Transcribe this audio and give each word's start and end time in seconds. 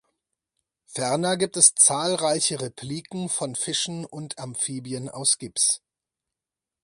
Ferner 0.87 1.37
gibt 1.37 1.57
es 1.57 1.75
zahlreiche 1.75 2.59
Repliken 2.59 3.29
von 3.29 3.53
Fischen 3.53 4.03
und 4.03 4.39
Amphibien 4.39 5.09
aus 5.09 5.37
Gips. 5.37 5.83